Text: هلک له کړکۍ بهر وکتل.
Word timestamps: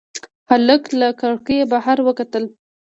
هلک 0.49 0.83
له 0.99 1.07
کړکۍ 1.21 1.59
بهر 1.71 1.97
وکتل. 2.07 2.43